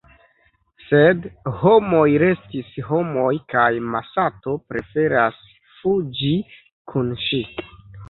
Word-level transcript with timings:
Sed 0.85 1.27
“homoj 1.59 2.07
restis 2.23 2.73
homoj 2.89 3.35
kaj 3.55 3.67
Masato 3.93 4.59
preferas 4.75 5.41
fuĝi 5.79 6.35
kun 6.95 7.17
ŝi. 7.29 7.47